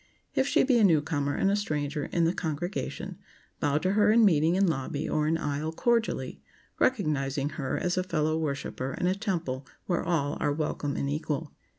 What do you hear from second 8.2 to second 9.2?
worshiper in a